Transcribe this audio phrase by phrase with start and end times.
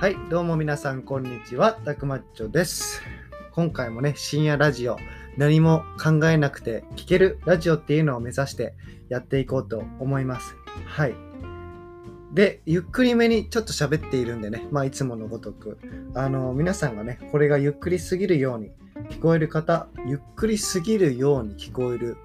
[0.00, 1.74] はい、どうも皆さん、こんにちは。
[1.74, 3.02] たくまっちょです。
[3.52, 4.96] 今回もね、深夜ラジオ、
[5.36, 8.72] 何も考えなくて聞けるラジオっていうのを目指して
[9.10, 10.56] やっていこうと思います。
[10.86, 11.14] はい。
[12.32, 15.76] で、ゆっくりめにちょっと喋っているんでね、まあ、いつものごとく、
[16.14, 18.72] あの、皆さんがね、これがゆっくりすぎるように
[19.10, 22.16] 聞こえる方、ゆっくりすぎるように聞こえる、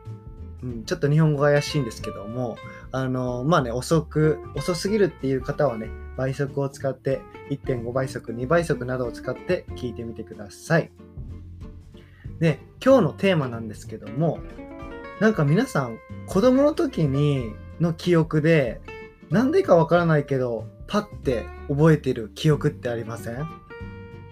[0.63, 2.55] うん、ちょっと日本語が怪しいんですけども、
[2.93, 10.91] あの、まあね、遅く、遅すぎるっていう方はね、倍速を使って1.5倍速、2倍速などを使って聞いてみてください。
[12.39, 14.39] で、今日のテーマなんですけども、
[15.19, 15.97] なんか皆さん、
[16.27, 18.81] 子供の時にの記憶で、
[19.29, 23.47] なんでかわからないけど、パッて覚えてる記憶ってありません？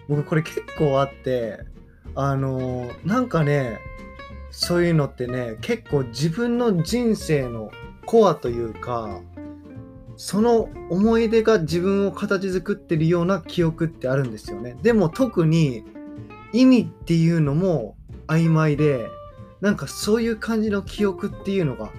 [0.07, 1.59] 僕これ結構あって、
[2.15, 3.79] あのーなんかね、
[4.51, 7.71] そういうのってね、結構自分の人生の
[8.05, 9.21] コアというか、
[10.15, 14.77] その思い出が自分を形作ってるような記憶ってあるんですよね。
[14.81, 15.83] でも特に
[16.53, 17.95] 意味っていうのも
[18.27, 19.07] 曖昧で、
[19.61, 21.91] なんかそういう感じの記憶っていうのが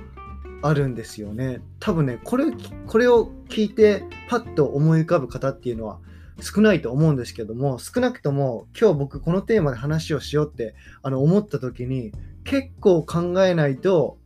[0.63, 1.61] あるんですよね。
[1.81, 2.47] 多分ね、これ
[2.87, 5.99] これを聞いてパッと思い浮かぶ方っていうのは
[6.41, 12.13] 少ないと思うんですけども、少なくとも今日僕このテーマで話をしようってあの思った時に
[12.45, 14.19] 結構考えないと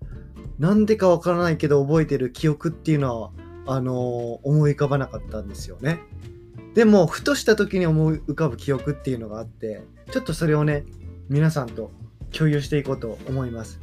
[0.58, 3.30] なんでかわからないけど覚えてる記憶っていうのは
[3.68, 6.00] あの思い浮かばなかったんですよね。
[6.74, 10.84] でもふとした時に思い浮かぶ記憶っていうのがあってちょっとそれをね
[11.28, 11.90] 皆さんと
[12.32, 13.80] 共有していこうと思います。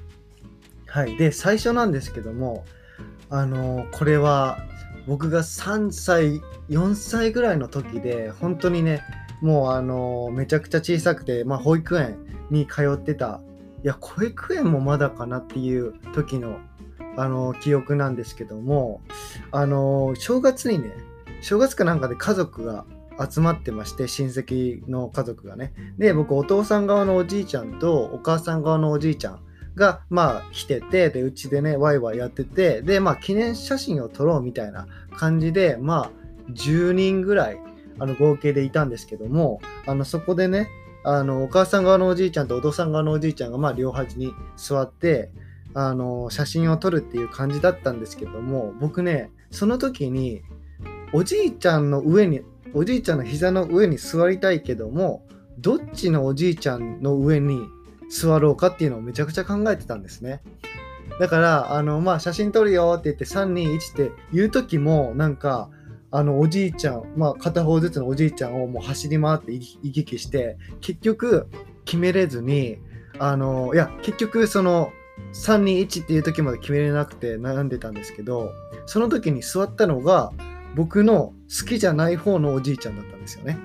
[0.87, 1.17] はい。
[1.17, 2.65] で最初なんですけども
[3.29, 4.59] あのこれは
[5.07, 9.03] 僕が3歳4歳ぐらいの時で本当にね
[9.41, 12.17] もうあのめちゃくちゃ小さくて、まあ、保育園
[12.49, 13.41] に通ってた
[13.83, 16.57] いや保育園もまだかなっていう時の
[17.17, 19.01] あの記憶なんですけども
[19.51, 20.91] あの正月にね
[21.41, 22.85] 正月かなんかで家族が
[23.29, 25.73] 集まってまして親戚の家族がね。
[25.97, 29.39] で僕お父さん側のおじいちゃんとお母さん側のおじいちゃん
[29.75, 36.11] がまあ来ててでうちでねワイワイやっててでまあ記念写真を撮ろうみたいな感じでまあ
[36.51, 37.59] 10人ぐらい
[37.99, 40.67] あの合計でいたんですけどもあのそこでね
[41.03, 45.29] あのお母さん側のおじいちゃんとお父さん側のおじいちゃんがまあ両端に座って
[45.75, 50.41] あの写真を撮るっていう感じだったんですけども僕ねその時に
[51.13, 52.41] おじいちゃんの上に
[52.73, 55.27] おじいちゃんの膝の上に座りたいけども
[55.59, 57.59] どっちのおじいちゃんの上に
[58.09, 60.41] 座ろうかっていうのをめちゃくちゃ考えてたんですね。
[61.19, 65.69] だからあのまあ写真撮るよって言って321って言う時もなんか
[66.11, 71.47] あのおじいちゃん、まあ、片方ずつのおじいちゃんをもう走り回って行き来して結局
[71.83, 72.79] 決めれずに
[73.19, 74.91] あのいや結局その
[75.33, 78.51] 321っていう時まで決めれなくて悩んでたんですけど
[78.85, 80.31] その時に座ったのが
[80.75, 83.57] 僕の好きじゃない方のおじいちゃんだったんですよね。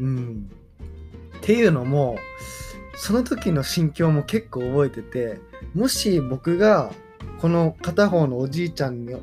[0.00, 0.50] うん。
[1.38, 2.18] っていうのも
[2.96, 5.40] その時の心境も結構覚えてて
[5.74, 6.92] もし僕が
[7.40, 9.20] この片方のおじいちゃんの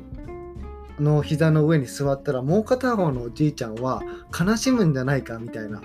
[0.98, 4.02] の膝の上に座ったらもう片方のおじいちゃんは
[4.36, 5.80] 悲しむんじゃないかみたいな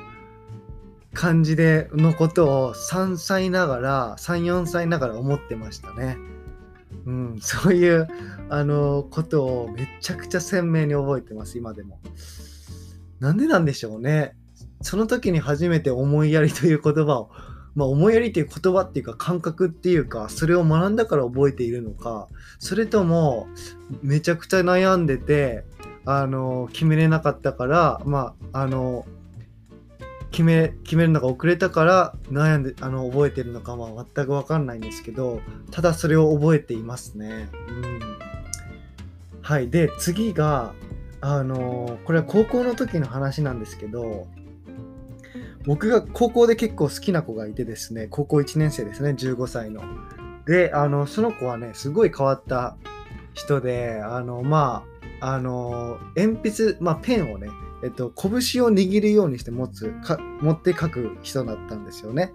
[1.14, 6.18] 感じでのことを3歳ながら34歳ながら思ってましたね。
[7.06, 8.08] うん、 そういう
[8.50, 12.00] あのことをめちゃくちゃ鮮明に覚えてます今でも。
[13.20, 14.36] なんでなんでしょうね。
[14.82, 17.30] その時に初めて思いやりという言葉を
[17.76, 22.28] まあ、思いやりという言葉っていうか感覚っていうかそれを学んだから覚えているのか
[22.60, 23.48] それとも
[24.02, 25.64] めちゃくちゃ悩んでて
[26.06, 29.06] あの決めれなかったからまああの
[30.34, 37.50] 決め決めるのが遅れたから悩んであの覚えてるのかは全く分かんないんですけどただそれを覚えていますね。
[37.70, 38.00] うん、
[39.42, 40.74] はいで次が
[41.22, 44.28] あのこれは高校の時の話なんですけど
[45.66, 49.84] 僕が高校で結構好きな子がいてですね高校1年生ですね15歳の。
[50.48, 52.76] であのその子はねすごい変わった
[53.36, 54.84] 人であのま
[55.22, 57.48] ああの鉛筆、まあ、ペンをね
[57.84, 58.32] えっと、拳
[58.64, 62.34] を握るようにして持つか持って書く人だったんですよね。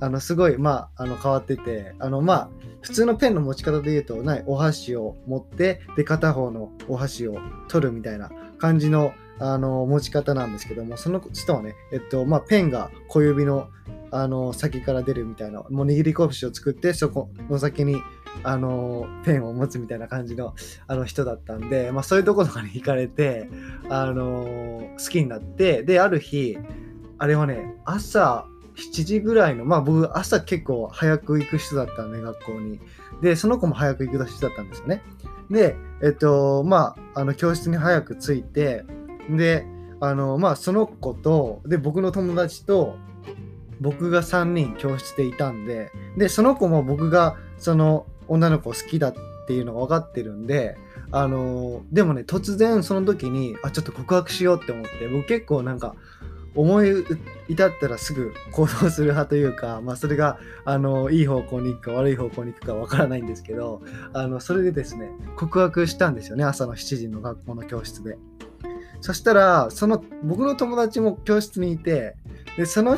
[0.00, 2.48] あのすごい、まあ、あの変わっててあの、まあ、
[2.80, 7.38] 普通のペンの持ち方で言うとないお箸を持ってで片方のお箸を
[7.68, 13.68] 取るみたいな感じのあの持ち方なんですけどもその人はね、えっとまあ、ペンが小指の
[14.12, 17.96] あの先から出るみたいなもう握り拳を作ってそこの先に
[18.42, 20.54] あのペンを持つみたいな感じの
[20.86, 23.48] あの人だったんで、まあ、そういうところとかに行かれて
[23.88, 26.58] あの好きになってである日
[27.18, 28.46] あれはね朝
[28.76, 32.80] 7時ぐらいのまあ僕朝結構早く行く人だったんで学校に。
[33.22, 35.02] でその子も早く行く人だったんですよね。
[35.50, 38.84] でえっとまああの教室に早く着いて
[39.30, 39.66] で
[40.00, 42.96] あのまあその子とで僕の友達と
[43.80, 49.14] 僕が3人教室でいたんででその子も僕がその女の子好きだっ
[49.46, 50.76] ていうのが分かってるんで
[51.10, 55.94] あのでもね突然その時にあちょっと告白しようって思って僕結構なんか
[56.54, 57.04] 思い
[57.48, 63.82] 至ったらすぐ行動する派というか、まあ、それがあのいい方向に行くか悪い方向に行くかわからないんですけど
[64.12, 68.16] あのそれでですね告白したんですよね朝の7時の学校の教室で。
[69.00, 72.16] そしたらその僕の友達も教室にいて
[72.56, 72.96] でその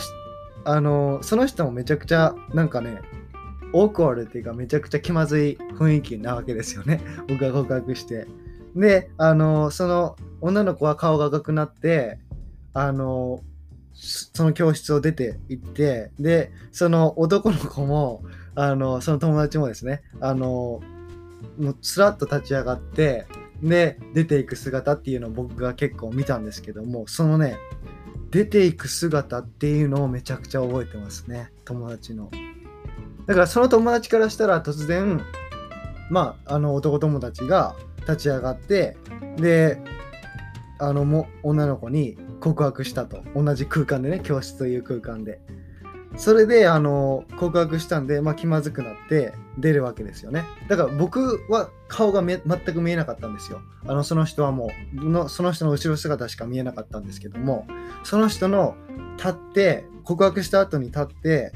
[0.64, 3.00] あのその人もめちゃくちゃなんかね
[3.78, 8.26] オークワルっていうかめちゃくちゃ気まずい雰囲気なわけですよね 僕が告白して。
[8.74, 12.18] であのその女の子は顔が赤くなって
[12.74, 13.40] あの
[13.94, 18.22] その教室を出て行ってでその男の子も
[18.54, 20.82] あのその友達もですねあの
[21.58, 23.26] もうスラッと立ち上がって
[23.62, 27.56] で出ていく姿っていうのを僕が結構見たんですけどもそのね
[28.30, 32.30] 出ていく姿っていうのをめちゃくちゃ覚えてますね友達の
[33.26, 35.20] だからその友達からしたら突然
[36.10, 38.96] まああの男友達が立ち上がって
[39.36, 39.80] で
[40.78, 43.22] あのも女の子に告白したと。
[43.34, 45.40] 同じ空間でね教室という空間で。
[46.16, 50.44] それであの告白したんで、まあ、気まずくなって出るわけですよね。
[50.68, 53.60] だから僕は顔が全く見えなかったんですよ。
[53.86, 57.66] あのその人はもうのその人の後ろ姿しか見えなかったんですけども
[58.02, 58.76] その人の
[59.18, 61.52] 立って告白した後に立って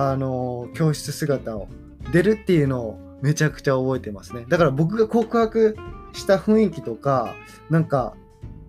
[0.00, 1.66] あの教室姿を
[2.12, 5.76] 出るっていうのをめちゃくちゃ覚えてますねだから僕が告白
[6.12, 7.34] した雰囲気とか
[7.68, 8.14] なんか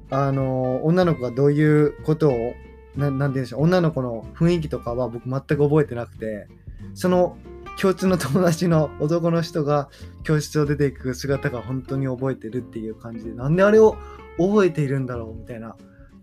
[0.10, 2.54] あの女の子がどういうことを
[2.96, 6.48] ななんて言うんでしょう女の子の雰囲気とかは僕全く覚えてなくて
[6.96, 7.38] その
[7.80, 9.90] 共通の友達の男の人が
[10.24, 13.98] 教室を出ていく姿が本当に覚えてるっていう感じでなんであれを
[14.40, 15.76] 覚えているんだろうみたいな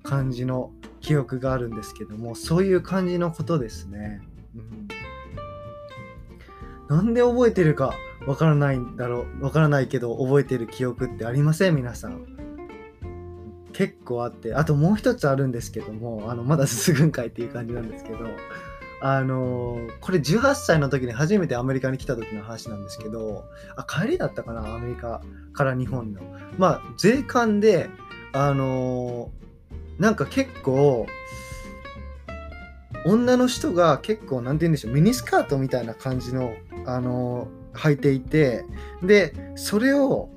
[0.02, 4.20] 感じの記憶があるんですけどもそういう感じのことですね。
[4.56, 4.88] うん、
[6.88, 7.94] なんで覚えてるか
[8.26, 11.76] わからないんだろうわからないけど覚えてる記憶ってありません？
[11.76, 12.26] 皆さん。
[13.72, 14.54] 結構あって。
[14.54, 18.18] あともう一つあるんですけどもあのまだ進むんかいっていう感じなんですけど
[19.02, 23.44] あのこれ18歳の時に初めてアメリカに来た時の話なんですけど
[23.76, 25.20] あ帰りだったかなアメリカ
[25.52, 26.22] から日本の。
[26.58, 27.90] まあ税関で
[28.32, 29.30] あの
[29.98, 31.06] なんか結構
[33.06, 36.54] 女の人が結構何て言うんでしょうミニスカートみたいな感じの
[36.84, 38.64] あの履いていて
[39.02, 40.30] でそれを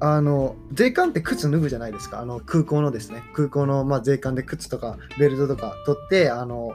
[0.00, 2.20] あの税関って靴脱ぐじゃないですか。
[2.20, 3.22] あの空港のですね。
[3.34, 6.72] 空港の、まあ、税関で靴とかベルトとか取ってあの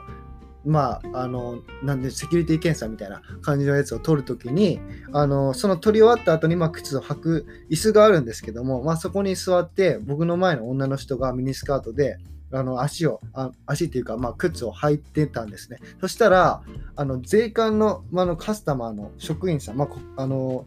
[0.66, 4.80] まあ、あの、なんで、セキュリティ検査みたいな感じのやつを取るときに、
[5.12, 12.18] あの、その取り終わった後に、まあ、靴を履く椅子があるんですけども、まあ、そこに座って、僕の前の女の人がミニスカートで、
[12.56, 15.78] あの足をあ足っていうか、まあ、靴を履いてたんですね。
[16.00, 16.62] そしたら、
[16.96, 19.86] あの税関の,、まあのカスタマーの職員さん、ま
[20.16, 20.66] あ、あの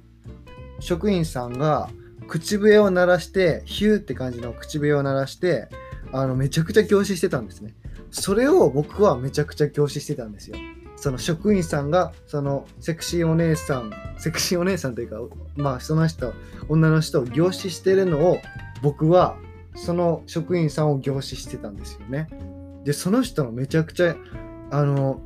[0.79, 1.89] 職員さんが、
[2.27, 5.67] 口笛を鳴らして、ヒューって感じの口笛を鳴らして、
[6.11, 7.73] あのめちゃくちゃ凝視してたんですね。
[8.11, 10.57] それを僕はめちゃくちゃ凝視してたんですよ。
[10.95, 16.33] その職員さんが、そのセクシーお姉さん、セクシーお姉さんというか、まあその人、
[16.67, 18.37] 女の人を凝視してるのを
[18.81, 19.37] 僕は
[19.85, 22.27] その職員さんを凝視してたんですよね。
[22.83, 24.15] で、その人のめちゃくちゃ、
[24.71, 25.21] あの、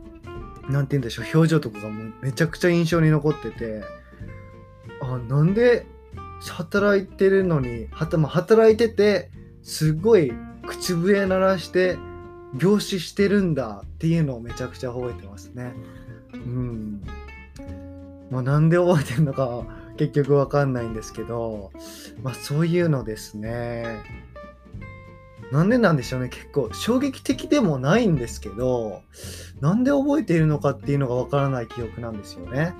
[0.70, 3.84] なんて言うんでしょう、表情とかがもうめちゃくちゃ印象に残ってて、
[5.02, 5.86] あ、なんで
[6.42, 9.32] 働いてるのに、はたまあ、働いてて、
[9.62, 10.32] すごい
[10.68, 11.98] 口笛鳴らして
[12.56, 15.74] 凝視してるんだっていうのをめちゃくちゃ覚えてますね。
[16.34, 17.02] うん。
[18.30, 19.66] まあ、なんで覚えてるのか
[19.98, 21.72] 結局わかんないんですけど、
[22.22, 24.02] まあそういうのですね。
[25.54, 26.30] なんでなんでしょうね。
[26.30, 29.04] 結構衝撃的でもないんですけど、
[29.62, 32.74] なんで覚えているのかっていうのがわからない記憶なんですよね。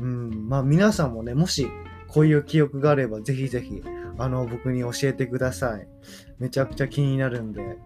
[0.00, 0.48] うん。
[0.48, 1.68] まあ皆さんもね、もし
[2.08, 3.84] こういう記憶があれば、ぜひぜひ、
[4.18, 5.86] あの、僕に教えてください。
[6.40, 7.78] めちゃくちゃ気になるんで。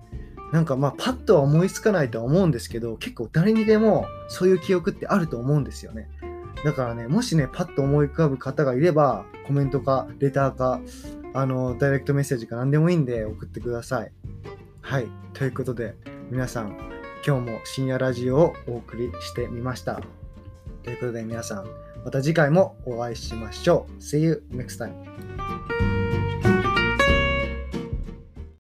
[0.53, 6.09] なんかまあ、パッとは思いつかないとは思うんですけど、結構誰にでもそういう記憶ってあると思うんですよね。
[6.65, 10.81] だからね、もしね、パッと思い浮かぶ方がいれば、コメントか、レターか、
[11.35, 14.13] あの、ダイレクトメッセージか何でもいいんで送ってください。
[14.81, 15.09] はい。
[15.35, 15.97] ということで、
[16.31, 16.79] 皆さん、
[17.27, 20.01] 今日も深夜ラジオをお送りしてみました。
[20.85, 21.67] ということで皆さん、
[22.05, 24.01] また次回もお会いしましょう。
[24.01, 25.44] See you next time.